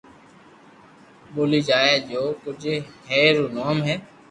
ٻولي 1.33 1.59
جائي 1.69 1.87
ھي 1.93 1.97
جو 2.09 2.23
ڪوجھ 2.43 2.67
ھير 3.09 3.31
رو 3.39 3.45
نوم 3.55 3.77
ھي 3.87 3.95